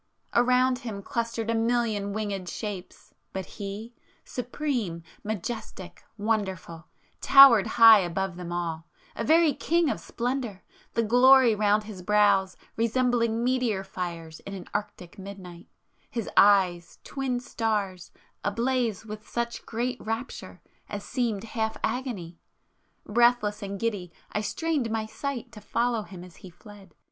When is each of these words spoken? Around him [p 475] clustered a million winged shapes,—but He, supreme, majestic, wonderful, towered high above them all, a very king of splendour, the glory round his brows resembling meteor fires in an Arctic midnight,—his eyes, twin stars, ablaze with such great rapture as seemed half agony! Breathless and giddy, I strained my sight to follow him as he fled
Around 0.33 0.79
him 0.79 1.03
[p 1.03 1.05
475] 1.05 1.13
clustered 1.13 1.49
a 1.51 1.53
million 1.53 2.11
winged 2.11 2.49
shapes,—but 2.49 3.45
He, 3.45 3.93
supreme, 4.25 5.03
majestic, 5.23 6.03
wonderful, 6.17 6.87
towered 7.21 7.67
high 7.77 7.99
above 7.99 8.35
them 8.35 8.51
all, 8.51 8.87
a 9.15 9.23
very 9.23 9.53
king 9.53 9.91
of 9.91 9.99
splendour, 9.99 10.63
the 10.95 11.03
glory 11.03 11.53
round 11.53 11.83
his 11.83 12.01
brows 12.01 12.57
resembling 12.75 13.43
meteor 13.43 13.83
fires 13.83 14.39
in 14.39 14.55
an 14.55 14.65
Arctic 14.73 15.19
midnight,—his 15.19 16.27
eyes, 16.35 16.97
twin 17.03 17.39
stars, 17.39 18.09
ablaze 18.43 19.05
with 19.05 19.29
such 19.29 19.67
great 19.67 20.01
rapture 20.03 20.63
as 20.89 21.03
seemed 21.03 21.43
half 21.43 21.77
agony! 21.83 22.39
Breathless 23.05 23.61
and 23.61 23.79
giddy, 23.79 24.11
I 24.31 24.41
strained 24.41 24.89
my 24.89 25.05
sight 25.05 25.51
to 25.51 25.61
follow 25.61 26.01
him 26.01 26.23
as 26.23 26.37
he 26.37 26.49
fled 26.49 26.95